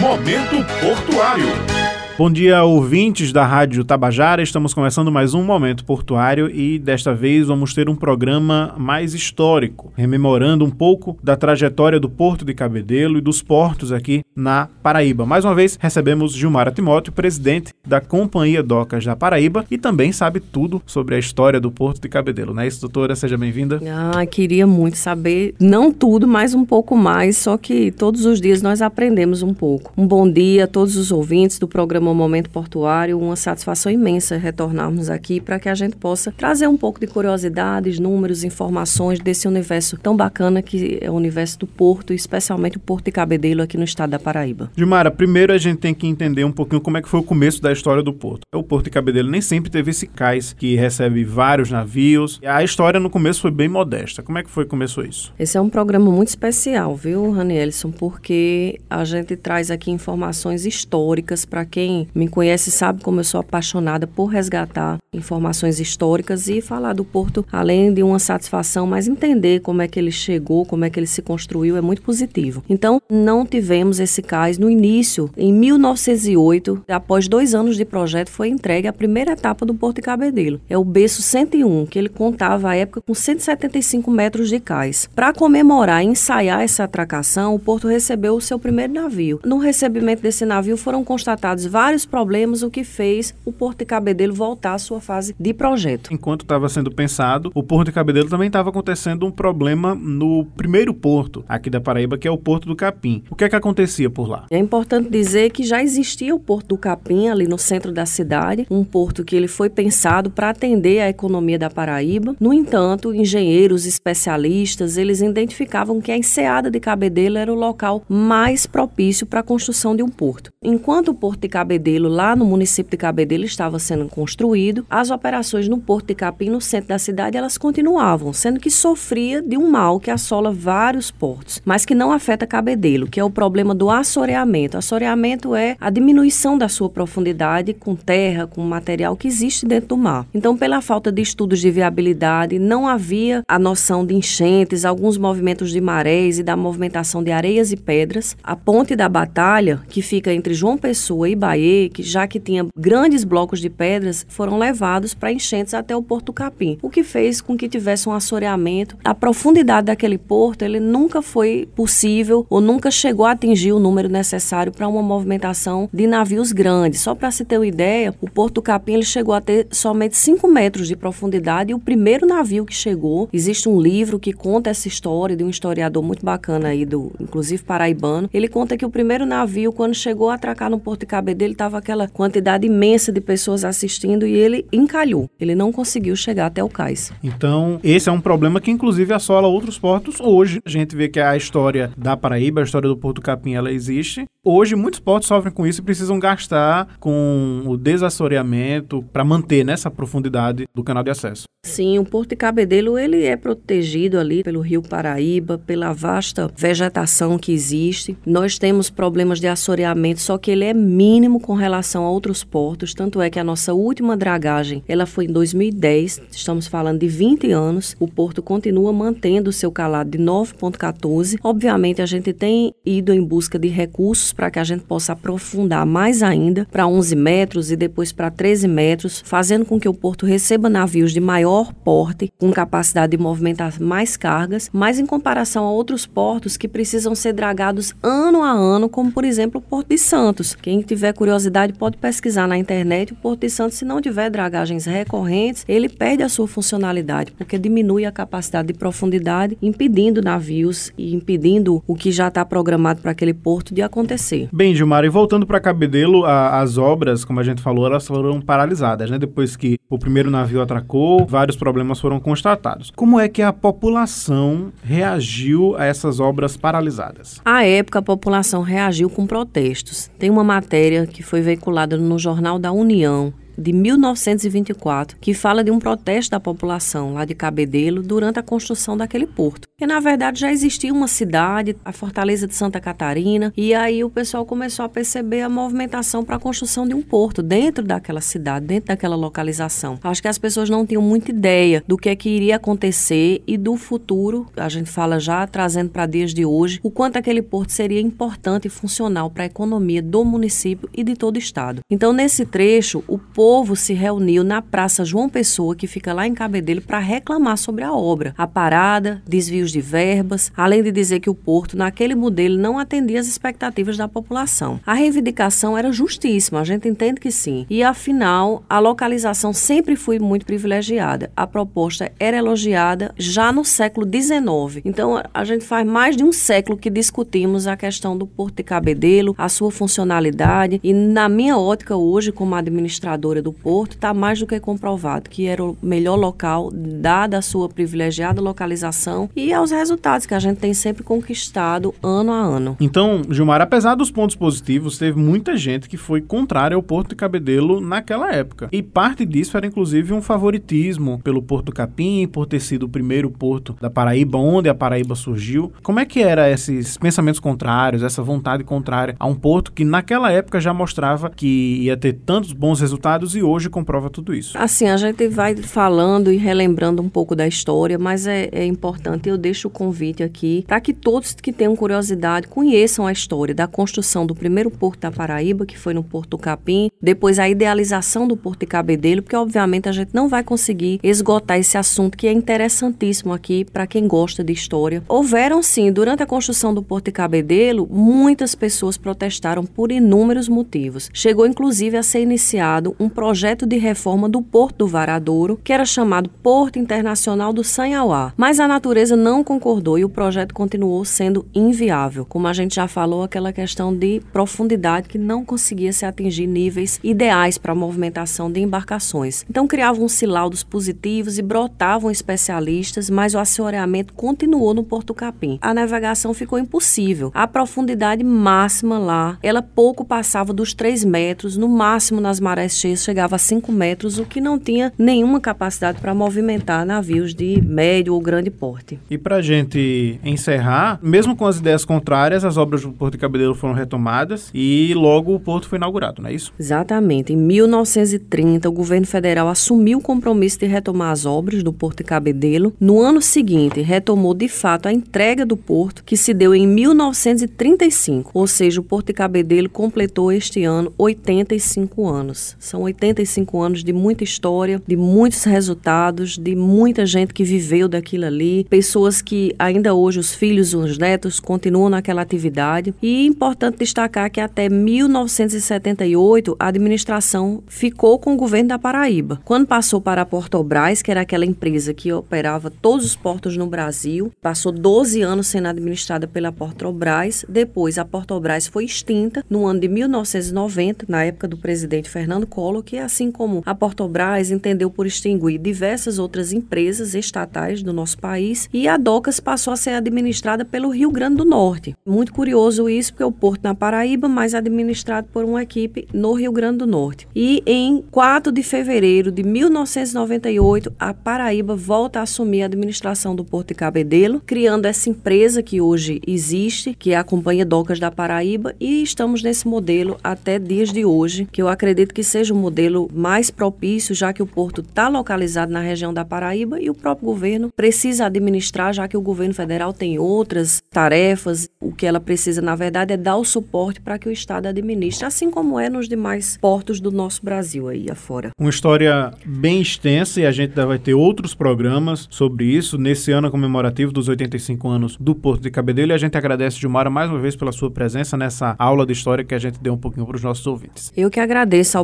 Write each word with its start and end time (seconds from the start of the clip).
Momento 0.00 0.64
Portuário. 0.80 1.77
Bom 2.18 2.32
dia, 2.32 2.64
ouvintes 2.64 3.32
da 3.32 3.46
Rádio 3.46 3.84
Tabajara. 3.84 4.42
Estamos 4.42 4.74
começando 4.74 5.08
mais 5.08 5.34
um 5.34 5.44
Momento 5.44 5.84
Portuário 5.84 6.50
e 6.50 6.76
desta 6.76 7.14
vez 7.14 7.46
vamos 7.46 7.72
ter 7.72 7.88
um 7.88 7.94
programa 7.94 8.74
mais 8.76 9.14
histórico, 9.14 9.92
rememorando 9.96 10.64
um 10.64 10.70
pouco 10.70 11.16
da 11.22 11.36
trajetória 11.36 12.00
do 12.00 12.10
Porto 12.10 12.44
de 12.44 12.52
Cabedelo 12.54 13.18
e 13.18 13.20
dos 13.20 13.40
portos 13.40 13.92
aqui 13.92 14.24
na 14.34 14.68
Paraíba. 14.82 15.24
Mais 15.24 15.44
uma 15.44 15.54
vez 15.54 15.78
recebemos 15.80 16.32
Gilmara 16.32 16.72
Timóteo, 16.72 17.12
presidente 17.12 17.72
da 17.86 18.00
Companhia 18.00 18.64
Docas 18.64 19.04
da 19.04 19.14
Paraíba 19.14 19.64
e 19.70 19.78
também 19.78 20.10
sabe 20.10 20.40
tudo 20.40 20.82
sobre 20.86 21.14
a 21.14 21.20
história 21.20 21.60
do 21.60 21.70
Porto 21.70 22.00
de 22.02 22.08
Cabedelo. 22.08 22.52
Não 22.52 22.64
é 22.64 22.66
isso, 22.66 22.80
doutora? 22.80 23.14
Seja 23.14 23.38
bem-vinda. 23.38 23.80
Ah, 24.12 24.26
queria 24.26 24.66
muito 24.66 24.96
saber, 24.96 25.54
não 25.60 25.92
tudo, 25.92 26.26
mas 26.26 26.52
um 26.52 26.64
pouco 26.64 26.96
mais, 26.96 27.36
só 27.36 27.56
que 27.56 27.92
todos 27.92 28.26
os 28.26 28.40
dias 28.40 28.60
nós 28.60 28.82
aprendemos 28.82 29.40
um 29.40 29.54
pouco. 29.54 29.92
Um 29.96 30.04
bom 30.04 30.28
dia 30.28 30.64
a 30.64 30.66
todos 30.66 30.96
os 30.96 31.12
ouvintes 31.12 31.60
do 31.60 31.68
programa 31.68 32.07
no 32.08 32.14
Momento 32.14 32.50
Portuário. 32.50 33.18
Uma 33.18 33.36
satisfação 33.36 33.90
imensa 33.92 34.36
retornarmos 34.36 35.10
aqui 35.10 35.40
para 35.40 35.58
que 35.58 35.68
a 35.68 35.74
gente 35.74 35.96
possa 35.96 36.32
trazer 36.32 36.66
um 36.66 36.76
pouco 36.76 37.00
de 37.00 37.06
curiosidades, 37.06 37.98
números, 37.98 38.44
informações 38.44 39.20
desse 39.20 39.46
universo 39.46 39.96
tão 39.96 40.16
bacana 40.16 40.62
que 40.62 40.98
é 41.00 41.10
o 41.10 41.14
universo 41.14 41.58
do 41.58 41.66
Porto, 41.66 42.12
especialmente 42.12 42.76
o 42.76 42.80
Porto 42.80 43.06
de 43.06 43.12
Cabedelo 43.12 43.62
aqui 43.62 43.76
no 43.76 43.84
estado 43.84 44.10
da 44.10 44.18
Paraíba. 44.18 44.70
Gilmara, 44.76 45.10
primeiro 45.10 45.52
a 45.52 45.58
gente 45.58 45.78
tem 45.78 45.94
que 45.94 46.06
entender 46.06 46.44
um 46.44 46.52
pouquinho 46.52 46.80
como 46.80 46.96
é 46.96 47.02
que 47.02 47.08
foi 47.08 47.20
o 47.20 47.22
começo 47.22 47.60
da 47.60 47.72
história 47.72 48.02
do 48.02 48.12
Porto. 48.12 48.42
O 48.54 48.62
Porto 48.62 48.84
de 48.84 48.90
Cabedelo 48.90 49.30
nem 49.30 49.40
sempre 49.40 49.70
teve 49.70 49.90
esse 49.90 50.06
cais 50.06 50.52
que 50.52 50.76
recebe 50.76 51.24
vários 51.24 51.70
navios. 51.70 52.40
A 52.44 52.62
história 52.62 53.00
no 53.00 53.10
começo 53.10 53.40
foi 53.40 53.50
bem 53.50 53.68
modesta. 53.68 54.22
Como 54.22 54.38
é 54.38 54.42
que 54.42 54.50
foi 54.50 54.64
que 54.64 54.70
começou 54.70 55.04
isso? 55.04 55.32
Esse 55.38 55.56
é 55.56 55.60
um 55.60 55.68
programa 55.68 56.10
muito 56.10 56.28
especial, 56.28 56.94
viu, 56.94 57.30
Ranielson? 57.30 57.90
Porque 57.90 58.80
a 58.88 59.04
gente 59.04 59.36
traz 59.36 59.70
aqui 59.70 59.90
informações 59.90 60.64
históricas 60.64 61.44
para 61.44 61.64
quem 61.64 61.97
me 62.14 62.28
conhece 62.28 62.70
sabe 62.70 63.02
como 63.02 63.20
eu 63.20 63.24
sou 63.24 63.40
apaixonada 63.40 64.06
por 64.06 64.26
resgatar 64.26 64.98
informações 65.12 65.80
históricas 65.80 66.48
e 66.48 66.60
falar 66.60 66.92
do 66.92 67.04
Porto, 67.04 67.44
além 67.50 67.92
de 67.92 68.02
uma 68.02 68.18
satisfação, 68.18 68.86
mas 68.86 69.08
entender 69.08 69.60
como 69.60 69.80
é 69.80 69.88
que 69.88 69.98
ele 69.98 70.10
chegou, 70.10 70.66
como 70.66 70.84
é 70.84 70.90
que 70.90 70.98
ele 70.98 71.06
se 71.06 71.22
construiu, 71.22 71.76
é 71.76 71.80
muito 71.80 72.02
positivo. 72.02 72.62
Então, 72.68 73.00
não 73.10 73.46
tivemos 73.46 74.00
esse 74.00 74.20
cais 74.20 74.58
no 74.58 74.68
início, 74.68 75.30
em 75.36 75.52
1908, 75.52 76.84
após 76.88 77.26
dois 77.26 77.54
anos 77.54 77.76
de 77.76 77.84
projeto, 77.84 78.30
foi 78.30 78.48
entregue 78.48 78.86
a 78.86 78.92
primeira 78.92 79.32
etapa 79.32 79.64
do 79.64 79.74
Porto 79.74 79.96
de 79.96 80.02
Cabedelo. 80.02 80.60
É 80.68 80.76
o 80.76 80.84
berço 80.84 81.22
101, 81.22 81.86
que 81.86 81.98
ele 81.98 82.08
contava 82.08 82.70
à 82.70 82.76
época 82.76 83.00
com 83.00 83.14
175 83.14 84.10
metros 84.10 84.48
de 84.48 84.60
cais. 84.60 85.08
Para 85.14 85.32
comemorar 85.32 86.02
e 86.02 86.06
ensaiar 86.06 86.60
essa 86.60 86.84
atracação, 86.84 87.54
o 87.54 87.58
Porto 87.58 87.88
recebeu 87.88 88.34
o 88.34 88.40
seu 88.40 88.58
primeiro 88.58 88.92
navio. 88.92 89.40
No 89.44 89.58
recebimento 89.58 90.22
desse 90.22 90.44
navio 90.44 90.76
foram 90.76 91.02
constatados 91.02 91.64
vários 91.64 91.87
vários 91.88 92.04
problemas, 92.04 92.62
o 92.62 92.70
que 92.70 92.84
fez 92.84 93.34
o 93.46 93.50
Porto 93.50 93.78
de 93.78 93.86
Cabedelo 93.86 94.34
voltar 94.34 94.74
à 94.74 94.78
sua 94.78 95.00
fase 95.00 95.34
de 95.40 95.54
projeto. 95.54 96.12
Enquanto 96.12 96.42
estava 96.42 96.68
sendo 96.68 96.90
pensado, 96.90 97.50
o 97.54 97.62
Porto 97.62 97.86
de 97.86 97.92
Cabedelo 97.92 98.28
também 98.28 98.48
estava 98.48 98.68
acontecendo 98.68 99.24
um 99.24 99.30
problema 99.30 99.94
no 99.94 100.44
primeiro 100.54 100.92
porto 100.92 101.42
aqui 101.48 101.70
da 101.70 101.80
Paraíba, 101.80 102.18
que 102.18 102.28
é 102.28 102.30
o 102.30 102.36
Porto 102.36 102.68
do 102.68 102.76
Capim. 102.76 103.22
O 103.30 103.34
que 103.34 103.44
é 103.44 103.48
que 103.48 103.56
acontecia 103.56 104.10
por 104.10 104.28
lá? 104.28 104.44
É 104.50 104.58
importante 104.58 105.08
dizer 105.08 105.50
que 105.50 105.62
já 105.62 105.82
existia 105.82 106.34
o 106.34 106.38
Porto 106.38 106.68
do 106.68 106.76
Capim 106.76 107.28
ali 107.28 107.48
no 107.48 107.56
centro 107.56 107.90
da 107.90 108.04
cidade, 108.04 108.66
um 108.70 108.84
porto 108.84 109.24
que 109.24 109.34
ele 109.34 109.48
foi 109.48 109.70
pensado 109.70 110.28
para 110.28 110.50
atender 110.50 111.00
a 111.00 111.08
economia 111.08 111.58
da 111.58 111.70
Paraíba. 111.70 112.36
No 112.38 112.52
entanto, 112.52 113.14
engenheiros 113.14 113.86
especialistas, 113.86 114.98
eles 114.98 115.22
identificavam 115.22 116.02
que 116.02 116.12
a 116.12 116.18
enseada 116.18 116.70
de 116.70 116.80
Cabedelo 116.80 117.38
era 117.38 117.50
o 117.50 117.56
local 117.56 118.02
mais 118.06 118.66
propício 118.66 119.24
para 119.24 119.40
a 119.40 119.42
construção 119.42 119.96
de 119.96 120.02
um 120.02 120.08
porto. 120.10 120.52
Enquanto 120.62 121.12
o 121.12 121.14
Porto 121.14 121.40
de 121.40 121.48
Cabedelo 121.48 121.77
Cabedelo, 121.78 122.08
lá 122.08 122.34
no 122.34 122.44
município 122.44 122.90
de 122.90 122.96
Cabedelo, 122.96 123.44
estava 123.44 123.78
sendo 123.78 124.08
construído. 124.08 124.84
As 124.90 125.10
operações 125.10 125.68
no 125.68 125.78
Porto 125.78 126.08
de 126.08 126.14
Capim, 126.16 126.50
no 126.50 126.60
centro 126.60 126.88
da 126.88 126.98
cidade, 126.98 127.36
elas 127.36 127.56
continuavam, 127.56 128.32
sendo 128.32 128.58
que 128.58 128.68
sofria 128.68 129.40
de 129.40 129.56
um 129.56 129.70
mal 129.70 130.00
que 130.00 130.10
assola 130.10 130.50
vários 130.50 131.12
portos, 131.12 131.62
mas 131.64 131.86
que 131.86 131.94
não 131.94 132.10
afeta 132.10 132.48
Cabedelo, 132.48 133.06
que 133.06 133.20
é 133.20 133.24
o 133.24 133.30
problema 133.30 133.76
do 133.76 133.90
assoreamento. 133.90 134.76
Assoreamento 134.76 135.54
é 135.54 135.76
a 135.80 135.88
diminuição 135.88 136.58
da 136.58 136.68
sua 136.68 136.90
profundidade 136.90 137.72
com 137.72 137.94
terra, 137.94 138.48
com 138.48 138.60
material 138.62 139.16
que 139.16 139.28
existe 139.28 139.64
dentro 139.64 139.90
do 139.90 139.96
mar. 139.96 140.26
Então, 140.34 140.56
pela 140.56 140.80
falta 140.80 141.12
de 141.12 141.22
estudos 141.22 141.60
de 141.60 141.70
viabilidade, 141.70 142.58
não 142.58 142.88
havia 142.88 143.44
a 143.46 143.56
noção 143.56 144.04
de 144.04 144.16
enchentes, 144.16 144.84
alguns 144.84 145.16
movimentos 145.16 145.70
de 145.70 145.80
marés 145.80 146.40
e 146.40 146.42
da 146.42 146.56
movimentação 146.56 147.22
de 147.22 147.30
areias 147.30 147.70
e 147.70 147.76
pedras. 147.76 148.36
A 148.42 148.56
ponte 148.56 148.96
da 148.96 149.08
Batalha, 149.08 149.80
que 149.88 150.02
fica 150.02 150.32
entre 150.32 150.54
João 150.54 150.76
Pessoa 150.76 151.28
e 151.28 151.36
Bahia, 151.36 151.57
que 151.92 152.02
já 152.02 152.26
que 152.26 152.40
tinha 152.40 152.66
grandes 152.76 153.24
blocos 153.24 153.60
de 153.60 153.70
pedras, 153.70 154.26
foram 154.28 154.58
levados 154.58 155.14
para 155.14 155.32
enchentes 155.32 155.74
até 155.74 155.94
o 155.96 156.02
Porto 156.02 156.32
Capim, 156.32 156.78
o 156.82 156.90
que 156.90 157.02
fez 157.02 157.40
com 157.40 157.56
que 157.56 157.68
tivesse 157.68 158.08
um 158.08 158.12
assoreamento. 158.12 158.96
A 159.04 159.14
profundidade 159.14 159.86
daquele 159.86 160.18
porto, 160.18 160.62
ele 160.62 160.80
nunca 160.80 161.22
foi 161.22 161.68
possível 161.74 162.46
ou 162.48 162.60
nunca 162.60 162.90
chegou 162.90 163.26
a 163.26 163.32
atingir 163.32 163.72
o 163.72 163.78
número 163.78 164.08
necessário 164.08 164.72
para 164.72 164.88
uma 164.88 165.02
movimentação 165.02 165.88
de 165.92 166.06
navios 166.06 166.52
grandes. 166.52 167.00
Só 167.00 167.14
para 167.14 167.30
se 167.30 167.44
ter 167.44 167.58
uma 167.58 167.66
ideia, 167.66 168.14
o 168.20 168.30
Porto 168.30 168.62
Capim 168.62 168.94
ele 168.94 169.04
chegou 169.04 169.34
a 169.34 169.40
ter 169.40 169.66
somente 169.70 170.16
5 170.16 170.46
metros 170.48 170.88
de 170.88 170.96
profundidade 170.96 171.72
e 171.72 171.74
o 171.74 171.78
primeiro 171.78 172.26
navio 172.26 172.64
que 172.64 172.74
chegou, 172.74 173.28
existe 173.32 173.68
um 173.68 173.80
livro 173.80 174.18
que 174.18 174.32
conta 174.32 174.70
essa 174.70 174.88
história 174.88 175.36
de 175.36 175.44
um 175.44 175.50
historiador 175.50 176.02
muito 176.02 176.24
bacana 176.24 176.68
aí, 176.68 176.84
do, 176.84 177.12
inclusive 177.20 177.62
paraibano, 177.62 178.28
ele 178.32 178.48
conta 178.48 178.76
que 178.76 178.84
o 178.84 178.90
primeiro 178.90 179.26
navio, 179.26 179.72
quando 179.72 179.94
chegou 179.94 180.30
a 180.30 180.34
atracar 180.34 180.70
no 180.70 180.78
Porto 180.78 181.06
Cabedelo, 181.06 181.47
estava 181.52 181.78
aquela 181.78 182.08
quantidade 182.08 182.66
imensa 182.66 183.12
de 183.12 183.20
pessoas 183.20 183.64
assistindo 183.64 184.26
e 184.26 184.32
ele 184.32 184.66
encalhou. 184.72 185.28
Ele 185.38 185.54
não 185.54 185.72
conseguiu 185.72 186.14
chegar 186.16 186.46
até 186.46 186.62
o 186.62 186.68
cais. 186.68 187.12
Então, 187.22 187.80
esse 187.82 188.08
é 188.08 188.12
um 188.12 188.20
problema 188.20 188.60
que 188.60 188.70
inclusive 188.70 189.12
assola 189.12 189.48
outros 189.48 189.78
portos 189.78 190.20
hoje. 190.20 190.60
A 190.64 190.70
gente 190.70 190.96
vê 190.96 191.08
que 191.08 191.20
a 191.20 191.36
história 191.36 191.90
da 191.96 192.16
Paraíba, 192.16 192.60
a 192.60 192.64
história 192.64 192.88
do 192.88 192.96
Porto 192.96 193.20
Capim, 193.20 193.54
ela 193.54 193.72
existe. 193.72 194.24
Hoje, 194.44 194.74
muitos 194.74 195.00
portos 195.00 195.28
sofrem 195.28 195.52
com 195.52 195.66
isso 195.66 195.80
e 195.80 195.84
precisam 195.84 196.18
gastar 196.18 196.88
com 196.98 197.62
o 197.66 197.76
desassoreamento 197.76 199.04
para 199.12 199.24
manter 199.24 199.64
nessa 199.64 199.90
profundidade 199.90 200.66
do 200.74 200.82
canal 200.82 201.02
de 201.02 201.10
acesso. 201.10 201.44
Sim, 201.64 201.98
o 201.98 202.04
Porto 202.04 202.30
de 202.30 202.36
Cabedelo 202.36 202.96
ele 202.96 203.24
é 203.24 203.36
protegido 203.36 204.18
ali 204.18 204.42
pelo 204.42 204.60
Rio 204.60 204.80
Paraíba, 204.80 205.58
pela 205.58 205.92
vasta 205.92 206.50
vegetação 206.56 207.36
que 207.36 207.52
existe. 207.52 208.16
Nós 208.24 208.58
temos 208.58 208.88
problemas 208.88 209.40
de 209.40 209.48
assoreamento, 209.48 210.20
só 210.20 210.38
que 210.38 210.50
ele 210.50 210.64
é 210.64 210.72
mínimo 210.72 211.37
com 211.38 211.54
relação 211.54 212.04
a 212.04 212.10
outros 212.10 212.44
portos, 212.44 212.94
tanto 212.94 213.20
é 213.20 213.30
que 213.30 213.38
a 213.38 213.44
nossa 213.44 213.74
última 213.74 214.16
dragagem, 214.16 214.82
ela 214.88 215.06
foi 215.06 215.26
em 215.26 215.32
2010, 215.32 216.22
estamos 216.30 216.66
falando 216.66 217.00
de 217.00 217.08
20 217.08 217.50
anos. 217.52 217.96
O 217.98 218.08
porto 218.08 218.42
continua 218.42 218.92
mantendo 218.92 219.50
o 219.50 219.52
seu 219.52 219.70
calado 219.70 220.10
de 220.10 220.18
9.14. 220.18 221.38
Obviamente 221.42 222.02
a 222.02 222.06
gente 222.06 222.32
tem 222.32 222.74
ido 222.84 223.12
em 223.12 223.22
busca 223.22 223.58
de 223.58 223.68
recursos 223.68 224.32
para 224.32 224.50
que 224.50 224.58
a 224.58 224.64
gente 224.64 224.84
possa 224.84 225.12
aprofundar 225.12 225.84
mais 225.86 226.22
ainda 226.22 226.66
para 226.70 226.86
11 226.86 227.16
metros 227.16 227.70
e 227.70 227.76
depois 227.76 228.12
para 228.12 228.30
13 228.30 228.68
metros, 228.68 229.22
fazendo 229.24 229.64
com 229.64 229.78
que 229.78 229.88
o 229.88 229.94
porto 229.94 230.26
receba 230.26 230.68
navios 230.68 231.12
de 231.12 231.20
maior 231.20 231.72
porte, 231.72 232.32
com 232.38 232.50
capacidade 232.50 233.16
de 233.16 233.22
movimentar 233.22 233.80
mais 233.80 234.16
cargas, 234.16 234.70
mas 234.72 234.98
em 234.98 235.06
comparação 235.06 235.64
a 235.64 235.70
outros 235.70 236.06
portos 236.06 236.56
que 236.56 236.68
precisam 236.68 237.14
ser 237.14 237.32
dragados 237.32 237.94
ano 238.02 238.42
a 238.42 238.50
ano, 238.50 238.88
como 238.88 239.12
por 239.12 239.24
exemplo 239.24 239.60
o 239.60 239.62
Porto 239.62 239.88
de 239.88 239.98
Santos. 239.98 240.54
Quem 240.54 240.80
tiver 240.80 241.12
curiosidade 241.12 241.27
curiosidade, 241.28 241.74
pode 241.74 241.98
pesquisar 241.98 242.48
na 242.48 242.56
internet. 242.56 243.12
O 243.12 243.16
Porto 243.16 243.40
de 243.40 243.50
Santos, 243.50 243.76
se 243.76 243.84
não 243.84 244.00
tiver 244.00 244.30
dragagens 244.30 244.86
recorrentes, 244.86 245.62
ele 245.68 245.86
perde 245.86 246.22
a 246.22 246.28
sua 246.28 246.48
funcionalidade, 246.48 247.32
porque 247.32 247.58
diminui 247.58 248.06
a 248.06 248.12
capacidade 248.12 248.68
de 248.68 248.74
profundidade, 248.74 249.58
impedindo 249.60 250.22
navios 250.22 250.90
e 250.96 251.14
impedindo 251.14 251.82
o 251.86 251.94
que 251.94 252.10
já 252.10 252.28
está 252.28 252.42
programado 252.46 253.02
para 253.02 253.10
aquele 253.10 253.34
porto 253.34 253.74
de 253.74 253.82
acontecer. 253.82 254.48
Bem, 254.50 254.74
Gilmar, 254.74 255.04
e 255.04 255.10
voltando 255.10 255.46
para 255.46 255.60
Cabedelo, 255.60 256.24
a, 256.24 256.60
as 256.60 256.78
obras, 256.78 257.26
como 257.26 257.40
a 257.40 257.42
gente 257.42 257.60
falou, 257.60 257.84
elas 257.84 258.06
foram 258.06 258.40
paralisadas, 258.40 259.10
né? 259.10 259.18
Depois 259.18 259.54
que 259.54 259.78
o 259.90 259.98
primeiro 259.98 260.30
navio 260.30 260.62
atracou, 260.62 261.26
vários 261.26 261.56
problemas 261.56 262.00
foram 262.00 262.18
constatados. 262.18 262.90
Como 262.96 263.20
é 263.20 263.28
que 263.28 263.42
a 263.42 263.52
população 263.52 264.72
reagiu 264.82 265.76
a 265.76 265.84
essas 265.84 266.20
obras 266.20 266.56
paralisadas? 266.56 267.40
À 267.44 267.66
época, 267.66 267.98
a 267.98 268.02
população 268.02 268.62
reagiu 268.62 269.10
com 269.10 269.26
protestos. 269.26 270.10
Tem 270.18 270.30
uma 270.30 270.44
matéria 270.44 271.06
que 271.06 271.17
foi 271.22 271.40
veiculada 271.40 271.96
no 271.96 272.18
Jornal 272.18 272.58
da 272.58 272.72
União, 272.72 273.32
de 273.58 273.72
1924, 273.72 275.18
que 275.20 275.34
fala 275.34 275.64
de 275.64 275.70
um 275.70 275.78
protesto 275.78 276.30
da 276.30 276.40
população 276.40 277.14
lá 277.14 277.24
de 277.24 277.34
Cabedelo 277.34 278.02
durante 278.02 278.38
a 278.38 278.42
construção 278.42 278.96
daquele 278.96 279.26
porto. 279.26 279.66
Que 279.76 279.86
na 279.86 280.00
verdade 280.00 280.40
já 280.40 280.52
existia 280.52 280.92
uma 280.92 281.08
cidade, 281.08 281.76
a 281.84 281.92
Fortaleza 281.92 282.46
de 282.46 282.54
Santa 282.54 282.80
Catarina, 282.80 283.52
e 283.56 283.74
aí 283.74 284.02
o 284.04 284.10
pessoal 284.10 284.46
começou 284.46 284.84
a 284.84 284.88
perceber 284.88 285.42
a 285.42 285.48
movimentação 285.48 286.24
para 286.24 286.36
a 286.36 286.38
construção 286.38 286.86
de 286.86 286.94
um 286.94 287.02
porto 287.02 287.42
dentro 287.42 287.84
daquela 287.84 288.20
cidade, 288.20 288.66
dentro 288.66 288.88
daquela 288.88 289.16
localização. 289.16 289.98
Acho 290.02 290.22
que 290.22 290.28
as 290.28 290.38
pessoas 290.38 290.70
não 290.70 290.86
tinham 290.86 291.02
muita 291.02 291.30
ideia 291.30 291.82
do 291.86 291.96
que 291.96 292.08
é 292.08 292.16
que 292.16 292.28
iria 292.28 292.56
acontecer 292.56 293.42
e 293.46 293.56
do 293.56 293.76
futuro, 293.76 294.46
a 294.56 294.68
gente 294.68 294.90
fala 294.90 295.18
já 295.18 295.46
trazendo 295.46 295.90
para 295.90 296.06
dias 296.06 296.32
de 296.32 296.44
hoje, 296.44 296.80
o 296.82 296.90
quanto 296.90 297.16
aquele 297.16 297.42
porto 297.42 297.70
seria 297.70 298.00
importante 298.00 298.66
e 298.66 298.70
funcional 298.70 299.30
para 299.30 299.44
a 299.44 299.46
economia 299.46 300.02
do 300.02 300.24
município 300.24 300.88
e 300.94 301.02
de 301.02 301.14
todo 301.14 301.36
o 301.36 301.38
estado. 301.38 301.80
Então, 301.90 302.12
nesse 302.12 302.44
trecho, 302.44 303.02
o 303.06 303.18
povo 303.50 303.74
se 303.74 303.94
reuniu 303.94 304.44
na 304.44 304.60
Praça 304.60 305.06
João 305.06 305.26
Pessoa, 305.26 305.74
que 305.74 305.86
fica 305.86 306.12
lá 306.12 306.26
em 306.26 306.34
Cabedelo, 306.34 306.82
para 306.82 306.98
reclamar 306.98 307.56
sobre 307.56 307.82
a 307.82 307.94
obra, 307.94 308.34
a 308.36 308.46
parada, 308.46 309.22
desvios 309.26 309.72
de 309.72 309.80
verbas, 309.80 310.52
além 310.54 310.82
de 310.82 310.92
dizer 310.92 311.18
que 311.18 311.30
o 311.30 311.34
porto, 311.34 311.74
naquele 311.74 312.14
modelo, 312.14 312.58
não 312.58 312.78
atendia 312.78 313.18
às 313.18 313.26
expectativas 313.26 313.96
da 313.96 314.06
população. 314.06 314.78
A 314.84 314.92
reivindicação 314.92 315.78
era 315.78 315.90
justíssima, 315.90 316.60
a 316.60 316.64
gente 316.64 316.86
entende 316.86 317.18
que 317.18 317.30
sim. 317.30 317.64
E 317.70 317.82
afinal, 317.82 318.62
a 318.68 318.78
localização 318.78 319.54
sempre 319.54 319.96
foi 319.96 320.18
muito 320.18 320.44
privilegiada. 320.44 321.32
A 321.34 321.46
proposta 321.46 322.12
era 322.20 322.36
elogiada 322.36 323.14
já 323.16 323.50
no 323.50 323.64
século 323.64 324.06
XIX. 324.06 324.82
Então, 324.84 325.22
a 325.32 325.44
gente 325.44 325.64
faz 325.64 325.86
mais 325.86 326.18
de 326.18 326.22
um 326.22 326.32
século 326.32 326.76
que 326.76 326.90
discutimos 326.90 327.66
a 327.66 327.78
questão 327.78 328.14
do 328.14 328.26
Porto 328.26 328.56
de 328.56 328.62
Cabedelo, 328.62 329.34
a 329.38 329.48
sua 329.48 329.70
funcionalidade 329.70 330.78
e 330.84 330.92
na 330.92 331.30
minha 331.30 331.56
ótica 331.56 331.96
hoje 331.96 332.30
como 332.30 332.54
administradora 332.54 333.37
do 333.42 333.52
porto 333.52 333.92
está 333.92 334.12
mais 334.12 334.38
do 334.38 334.46
que 334.46 334.58
comprovado 334.60 335.30
que 335.30 335.46
era 335.46 335.64
o 335.64 335.76
melhor 335.82 336.16
local 336.16 336.70
dada 336.72 337.38
a 337.38 337.42
sua 337.42 337.68
privilegiada 337.68 338.40
localização 338.40 339.30
e 339.34 339.52
aos 339.52 339.70
resultados 339.70 340.26
que 340.26 340.34
a 340.34 340.38
gente 340.38 340.58
tem 340.58 340.74
sempre 340.74 341.02
conquistado 341.02 341.94
ano 342.02 342.32
a 342.32 342.38
ano. 342.38 342.76
Então, 342.80 343.22
Gilmar, 343.30 343.60
apesar 343.60 343.94
dos 343.94 344.10
pontos 344.10 344.36
positivos, 344.36 344.98
teve 344.98 345.18
muita 345.18 345.56
gente 345.56 345.88
que 345.88 345.96
foi 345.96 346.20
contrária 346.20 346.74
ao 346.74 346.82
Porto 346.82 347.10
de 347.10 347.16
Cabedelo 347.16 347.80
naquela 347.80 348.32
época. 348.32 348.68
E 348.72 348.82
parte 348.82 349.24
disso 349.24 349.56
era 349.56 349.66
inclusive 349.66 350.12
um 350.12 350.22
favoritismo 350.22 351.20
pelo 351.22 351.42
Porto 351.42 351.72
Capim, 351.72 352.26
por 352.26 352.46
ter 352.46 352.60
sido 352.60 352.84
o 352.84 352.88
primeiro 352.88 353.30
porto 353.30 353.76
da 353.80 353.90
Paraíba 353.90 354.38
onde 354.38 354.68
a 354.68 354.74
Paraíba 354.74 355.14
surgiu. 355.14 355.72
Como 355.82 356.00
é 356.00 356.04
que 356.04 356.20
era 356.20 356.50
esses 356.50 356.96
pensamentos 356.96 357.40
contrários, 357.40 358.02
essa 358.02 358.22
vontade 358.22 358.64
contrária 358.64 359.16
a 359.18 359.26
um 359.26 359.34
porto 359.34 359.72
que 359.72 359.84
naquela 359.84 360.30
época 360.30 360.60
já 360.60 360.72
mostrava 360.72 361.30
que 361.30 361.80
ia 361.82 361.96
ter 361.96 362.14
tantos 362.14 362.52
bons 362.52 362.80
resultados 362.80 363.27
e 363.34 363.42
hoje 363.42 363.68
comprova 363.68 364.10
tudo 364.10 364.34
isso? 364.34 364.56
Assim, 364.56 364.88
a 364.88 364.96
gente 364.96 365.28
vai 365.28 365.56
falando 365.56 366.32
e 366.32 366.36
relembrando 366.36 367.02
um 367.02 367.08
pouco 367.08 367.34
da 367.34 367.46
história, 367.46 367.98
mas 367.98 368.26
é, 368.26 368.48
é 368.52 368.64
importante, 368.64 369.28
eu 369.28 369.36
deixo 369.36 369.68
o 369.68 369.70
convite 369.70 370.22
aqui 370.22 370.64
para 370.66 370.80
que 370.80 370.92
todos 370.92 371.34
que 371.34 371.52
tenham 371.52 371.76
curiosidade 371.76 372.48
conheçam 372.48 373.06
a 373.06 373.12
história 373.12 373.54
da 373.54 373.66
construção 373.66 374.26
do 374.26 374.34
primeiro 374.34 374.70
porto 374.70 375.00
da 375.00 375.10
Paraíba, 375.10 375.66
que 375.66 375.78
foi 375.78 375.94
no 375.94 376.02
Porto 376.02 376.38
Capim, 376.38 376.90
depois 377.00 377.38
a 377.38 377.48
idealização 377.48 378.26
do 378.26 378.36
Porto 378.36 378.60
de 378.60 378.66
Cabedelo, 378.66 379.22
porque 379.22 379.36
obviamente 379.36 379.88
a 379.88 379.92
gente 379.92 380.10
não 380.12 380.28
vai 380.28 380.42
conseguir 380.42 381.00
esgotar 381.02 381.58
esse 381.58 381.76
assunto 381.76 382.16
que 382.16 382.26
é 382.26 382.32
interessantíssimo 382.32 383.32
aqui 383.32 383.64
para 383.64 383.86
quem 383.86 384.06
gosta 384.06 384.42
de 384.42 384.52
história. 384.52 385.02
Houveram 385.08 385.62
sim, 385.62 385.92
durante 385.92 386.22
a 386.22 386.26
construção 386.26 386.72
do 386.74 386.82
Porto 386.82 387.06
de 387.06 387.12
Cabedelo, 387.12 387.88
muitas 387.90 388.54
pessoas 388.54 388.96
protestaram 388.96 389.64
por 389.64 389.92
inúmeros 389.92 390.48
motivos. 390.48 391.10
Chegou 391.12 391.46
inclusive 391.46 391.96
a 391.96 392.02
ser 392.02 392.20
iniciado 392.20 392.94
um 392.98 393.07
projeto 393.08 393.66
de 393.66 393.76
reforma 393.76 394.28
do 394.28 394.42
Porto 394.42 394.78
do 394.78 394.88
Varadouro, 394.88 395.60
que 395.62 395.72
era 395.72 395.84
chamado 395.84 396.30
Porto 396.30 396.78
Internacional 396.78 397.52
do 397.52 397.64
Sanhauá. 397.64 398.32
Mas 398.36 398.60
a 398.60 398.68
natureza 398.68 399.16
não 399.16 399.42
concordou 399.42 399.98
e 399.98 400.04
o 400.04 400.08
projeto 400.08 400.54
continuou 400.54 401.04
sendo 401.04 401.46
inviável. 401.54 402.24
Como 402.24 402.46
a 402.46 402.52
gente 402.52 402.76
já 402.76 402.86
falou, 402.86 403.22
aquela 403.22 403.52
questão 403.52 403.94
de 403.94 404.20
profundidade 404.32 405.08
que 405.08 405.18
não 405.18 405.44
conseguia 405.44 405.92
se 405.92 406.04
atingir 406.04 406.46
níveis 406.46 407.00
ideais 407.02 407.58
para 407.58 407.72
a 407.72 407.74
movimentação 407.74 408.50
de 408.50 408.60
embarcações. 408.60 409.44
Então 409.48 409.66
criavam-se 409.66 410.26
laudos 410.26 410.62
positivos 410.62 411.38
e 411.38 411.42
brotavam 411.42 412.10
especialistas, 412.10 413.10
mas 413.10 413.34
o 413.34 413.38
assoreamento 413.38 414.12
continuou 414.14 414.74
no 414.74 414.84
Porto 414.84 415.14
Capim. 415.14 415.58
A 415.60 415.74
navegação 415.74 416.34
ficou 416.34 416.58
impossível. 416.58 417.30
A 417.34 417.46
profundidade 417.46 418.22
máxima 418.24 418.98
lá, 418.98 419.38
ela 419.42 419.62
pouco 419.62 420.04
passava 420.04 420.52
dos 420.52 420.74
3 420.74 421.04
metros, 421.04 421.56
no 421.56 421.68
máximo 421.68 422.20
nas 422.20 422.40
marés 422.40 422.76
cheias 422.76 422.97
chegava 423.02 423.36
a 423.36 423.38
5 423.38 423.70
metros, 423.72 424.18
o 424.18 424.24
que 424.24 424.40
não 424.40 424.58
tinha 424.58 424.92
nenhuma 424.98 425.40
capacidade 425.40 426.00
para 426.00 426.14
movimentar 426.14 426.84
navios 426.84 427.34
de 427.34 427.60
médio 427.62 428.14
ou 428.14 428.20
grande 428.20 428.50
porte. 428.50 428.98
E 429.10 429.16
para 429.16 429.36
a 429.36 429.42
gente 429.42 430.18
encerrar, 430.24 430.98
mesmo 431.02 431.36
com 431.36 431.46
as 431.46 431.58
ideias 431.58 431.84
contrárias, 431.84 432.44
as 432.44 432.56
obras 432.56 432.82
do 432.82 432.92
Porto 432.92 433.12
de 433.12 433.18
Cabedelo 433.18 433.54
foram 433.54 433.74
retomadas 433.74 434.50
e 434.54 434.92
logo 434.94 435.34
o 435.34 435.40
porto 435.40 435.68
foi 435.68 435.78
inaugurado, 435.78 436.22
não 436.22 436.28
é 436.28 436.32
isso? 436.32 436.52
Exatamente. 436.58 437.32
Em 437.32 437.36
1930, 437.36 438.68
o 438.68 438.72
governo 438.72 439.06
federal 439.06 439.48
assumiu 439.48 439.98
o 439.98 440.02
compromisso 440.02 440.58
de 440.58 440.66
retomar 440.66 441.12
as 441.12 441.24
obras 441.26 441.62
do 441.62 441.72
Porto 441.72 441.98
de 441.98 442.04
Cabedelo. 442.04 442.74
No 442.80 443.00
ano 443.00 443.20
seguinte, 443.20 443.80
retomou 443.80 444.34
de 444.34 444.48
fato 444.48 444.86
a 444.86 444.92
entrega 444.92 445.44
do 445.44 445.56
porto, 445.56 446.02
que 446.04 446.16
se 446.16 446.32
deu 446.32 446.54
em 446.54 446.66
1935, 446.66 448.30
ou 448.34 448.46
seja, 448.46 448.80
o 448.80 448.84
Porto 448.84 449.08
de 449.08 449.12
Cabedelo 449.12 449.68
completou 449.68 450.32
este 450.32 450.64
ano 450.64 450.92
85 450.96 452.06
anos. 452.06 452.56
São 452.58 452.82
85 452.88 453.60
anos 453.60 453.84
de 453.84 453.92
muita 453.92 454.24
história, 454.24 454.82
de 454.86 454.96
muitos 454.96 455.44
resultados, 455.44 456.36
de 456.36 456.56
muita 456.56 457.06
gente 457.06 457.32
que 457.32 457.44
viveu 457.44 457.88
daquilo 457.88 458.26
ali, 458.26 458.64
pessoas 458.68 459.22
que 459.22 459.54
ainda 459.58 459.94
hoje 459.94 460.18
os 460.18 460.34
filhos, 460.34 460.74
os 460.74 460.98
netos 460.98 461.38
continuam 461.40 461.88
naquela 461.88 462.22
atividade. 462.22 462.94
E 463.02 463.22
é 463.22 463.26
importante 463.26 463.78
destacar 463.78 464.30
que 464.30 464.40
até 464.40 464.68
1978 464.68 466.56
a 466.58 466.68
administração 466.68 467.62
ficou 467.66 468.18
com 468.18 468.34
o 468.34 468.36
governo 468.36 468.68
da 468.70 468.78
Paraíba. 468.78 469.40
Quando 469.44 469.66
passou 469.66 470.00
para 470.00 470.22
a 470.22 470.26
Portobras, 470.26 471.02
que 471.02 471.10
era 471.10 471.20
aquela 471.20 471.44
empresa 471.44 471.94
que 471.94 472.12
operava 472.12 472.70
todos 472.70 473.04
os 473.04 473.16
portos 473.16 473.56
no 473.56 473.66
Brasil, 473.66 474.32
passou 474.40 474.72
12 474.72 475.22
anos 475.22 475.46
sendo 475.46 475.68
administrada 475.68 476.26
pela 476.26 476.52
Portobras. 476.52 477.44
Depois 477.48 477.98
a 477.98 478.04
Portobras 478.04 478.66
foi 478.66 478.84
extinta 478.84 479.44
no 479.48 479.66
ano 479.66 479.80
de 479.80 479.88
1990, 479.88 481.06
na 481.08 481.24
época 481.24 481.48
do 481.48 481.56
presidente 481.56 482.08
Fernando 482.08 482.46
Collor, 482.46 482.77
que 482.82 482.98
assim 482.98 483.30
como 483.30 483.62
a 483.64 483.74
Portobras 483.74 484.50
entendeu 484.50 484.90
por 484.90 485.06
extinguir 485.06 485.58
diversas 485.58 486.18
outras 486.18 486.52
empresas 486.52 487.14
estatais 487.14 487.82
do 487.82 487.92
nosso 487.92 488.18
país 488.18 488.68
e 488.72 488.88
a 488.88 488.96
Docas 488.96 489.40
passou 489.40 489.72
a 489.72 489.76
ser 489.76 489.90
administrada 489.90 490.64
pelo 490.64 490.90
Rio 490.90 491.10
Grande 491.10 491.36
do 491.36 491.44
Norte. 491.44 491.94
Muito 492.06 492.32
curioso 492.32 492.88
isso, 492.88 493.12
porque 493.12 493.24
o 493.24 493.32
porto 493.32 493.62
na 493.62 493.74
Paraíba, 493.74 494.28
mas 494.28 494.54
administrado 494.54 495.28
por 495.32 495.44
uma 495.44 495.62
equipe 495.62 496.06
no 496.12 496.32
Rio 496.32 496.52
Grande 496.52 496.78
do 496.78 496.86
Norte. 496.86 497.28
E 497.34 497.62
em 497.66 498.02
4 498.10 498.52
de 498.52 498.62
fevereiro 498.62 499.30
de 499.30 499.42
1998, 499.42 500.92
a 500.98 501.14
Paraíba 501.14 501.74
volta 501.74 502.20
a 502.20 502.22
assumir 502.22 502.62
a 502.62 502.66
administração 502.66 503.34
do 503.34 503.44
Porto 503.44 503.68
de 503.68 503.74
Cabedelo, 503.74 504.42
criando 504.44 504.86
essa 504.86 505.08
empresa 505.08 505.62
que 505.62 505.80
hoje 505.80 506.20
existe, 506.26 506.94
que 506.94 507.12
é 507.12 507.16
a 507.16 507.24
Companhia 507.24 507.64
Docas 507.64 507.98
da 507.98 508.10
Paraíba, 508.10 508.74
e 508.80 509.02
estamos 509.02 509.42
nesse 509.42 509.66
modelo 509.66 510.16
até 510.22 510.58
dias 510.58 510.92
de 510.92 511.04
hoje, 511.04 511.46
que 511.50 511.62
eu 511.62 511.68
acredito 511.68 512.14
que 512.14 512.22
seja 512.22 512.52
o 512.52 512.56
um 512.56 512.60
modelo 512.68 513.08
mais 513.14 513.50
propício, 513.50 514.14
já 514.14 514.30
que 514.30 514.42
o 514.42 514.46
porto 514.46 514.82
está 514.82 515.08
localizado 515.08 515.72
na 515.72 515.80
região 515.80 516.12
da 516.12 516.24
Paraíba 516.24 516.78
e 516.80 516.90
o 516.90 516.94
próprio 516.94 517.26
governo 517.26 517.70
precisa 517.74 518.26
administrar, 518.26 518.92
já 518.92 519.08
que 519.08 519.16
o 519.16 519.22
governo 519.22 519.54
federal 519.54 519.92
tem 519.92 520.18
outras 520.18 520.82
tarefas. 520.90 521.68
O 521.80 521.92
que 521.92 522.04
ela 522.04 522.20
precisa, 522.20 522.60
na 522.60 522.76
verdade, 522.76 523.14
é 523.14 523.16
dar 523.16 523.36
o 523.36 523.44
suporte 523.44 524.02
para 524.02 524.18
que 524.18 524.28
o 524.28 524.32
Estado 524.32 524.66
administre, 524.66 525.24
assim 525.24 525.50
como 525.50 525.80
é 525.80 525.88
nos 525.88 526.08
demais 526.08 526.58
portos 526.60 527.00
do 527.00 527.10
nosso 527.10 527.42
Brasil 527.42 527.88
aí 527.88 528.10
afora. 528.10 528.50
Uma 528.60 528.70
história 528.70 529.32
bem 529.46 529.80
extensa 529.80 530.40
e 530.42 530.46
a 530.46 530.52
gente 530.52 530.74
vai 530.74 530.98
ter 530.98 531.14
outros 531.14 531.54
programas 531.54 532.28
sobre 532.30 532.66
isso 532.66 532.98
nesse 532.98 533.32
ano 533.32 533.50
comemorativo 533.50 534.12
dos 534.12 534.28
85 534.28 534.88
anos 534.88 535.16
do 535.18 535.34
Porto 535.34 535.62
de 535.62 535.70
Cabedelo 535.70 536.12
e 536.12 536.14
a 536.14 536.18
gente 536.18 536.36
agradece, 536.36 536.78
Gilmara, 536.78 537.08
mais 537.08 537.30
uma 537.30 537.38
vez 537.38 537.56
pela 537.56 537.72
sua 537.72 537.90
presença 537.90 538.36
nessa 538.36 538.76
aula 538.78 539.06
de 539.06 539.12
história 539.14 539.42
que 539.42 539.54
a 539.54 539.58
gente 539.58 539.78
deu 539.80 539.94
um 539.94 539.98
pouquinho 539.98 540.26
para 540.26 540.36
os 540.36 540.42
nossos 540.42 540.66
ouvintes. 540.66 541.10
Eu 541.16 541.30
que 541.30 541.40
agradeço 541.40 541.96
a 541.96 542.00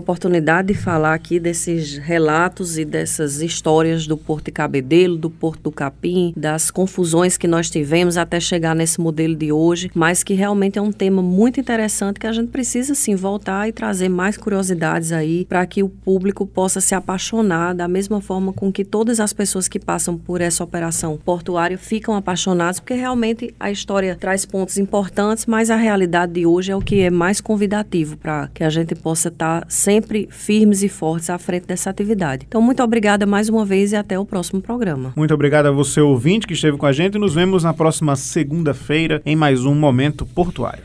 de 0.63 0.75
falar 0.75 1.15
aqui 1.15 1.39
desses 1.39 1.99
relatos 1.99 2.79
e 2.79 2.85
dessas 2.85 3.41
histórias 3.41 4.07
do 4.07 4.17
Porto 4.17 4.47
de 4.47 4.53
Cabedelo, 4.53 5.17
do 5.17 5.31
Porto 5.31 5.63
do 5.63 5.73
Capim, 5.73 6.33
das 6.37 6.71
confusões 6.71 7.37
que 7.37 7.47
nós 7.47 7.71
tivemos 7.71 8.17
até 8.17 8.41
chegar 8.41 8.75
nesse 8.75 9.01
modelo 9.01 9.35
de 9.35 9.53
hoje, 9.53 9.91
mas 9.95 10.23
que 10.23 10.35
realmente 10.35 10.79
é 10.79 10.83
um 10.83 10.93
tema 10.93 11.23
muito 11.23 11.61
interessante 11.61 12.21
que 12.21 12.27
a 12.27 12.33
gente 12.33 12.49
precisa 12.49 12.95
sim 12.95 13.15
voltar 13.15 13.69
e 13.69 13.73
trazer 13.73 14.09
mais 14.09 14.37
curiosidades 14.37 15.13
aí 15.13 15.45
para 15.45 15.65
que 15.67 15.83
o 15.83 15.89
público 15.89 16.47
possa 16.47 16.81
se 16.81 16.95
apaixonar 16.95 17.75
da 17.75 17.89
mesma 17.89 18.21
forma 18.21 18.53
com 18.53 18.73
que 18.73 18.85
todas 18.85 19.21
as 19.21 19.33
pessoas 19.33 19.69
que 19.69 19.79
passam 19.79 20.17
por 20.17 20.41
essa 20.41 20.63
operação 20.63 21.19
portuária 21.25 21.79
ficam 21.79 22.15
apaixonadas, 22.15 22.81
porque 22.81 22.95
realmente 22.95 23.55
a 23.59 23.71
história 23.71 24.17
traz 24.17 24.45
pontos 24.45 24.79
importantes, 24.79 25.47
mas 25.47 25.71
a 25.71 25.77
realidade 25.77 26.33
de 26.33 26.47
hoje 26.47 26.73
é 26.73 26.77
o 26.77 26.81
que 26.81 27.01
é 27.01 27.11
mais 27.11 27.41
convidativo 27.41 28.17
para 28.17 28.49
que 28.53 28.65
a 28.65 28.71
gente 28.71 28.95
possa 28.95 29.29
estar 29.29 29.63
tá 29.63 29.67
sempre 29.69 30.29
firmes 30.45 30.83
e 30.83 30.89
fortes 30.89 31.31
à 31.31 31.39
frente 31.39 31.67
dessa 31.67 31.91
atividade. 31.91 32.45
Então, 32.47 32.61
muito 32.61 32.83
obrigada 32.83 33.25
mais 33.25 33.49
uma 33.49 33.65
vez 33.65 33.93
e 33.93 33.97
até 33.97 34.19
o 34.19 34.25
próximo 34.25 34.61
programa. 34.61 35.13
Muito 35.17 35.33
obrigado 35.33 35.67
a 35.67 35.71
você, 35.71 36.01
ouvinte, 36.01 36.47
que 36.47 36.53
esteve 36.53 36.77
com 36.77 36.87
a 36.87 36.93
gente. 36.93 37.19
Nos 37.19 37.35
vemos 37.35 37.65
na 37.65 37.73
próxima 37.73 38.15
segunda-feira 38.17 39.23
em 39.25 39.35
mais 39.35 39.65
um 39.65 39.75
Momento 39.75 40.27
Portuário. 40.27 40.83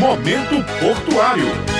Momento 0.00 0.64
Portuário. 0.80 1.77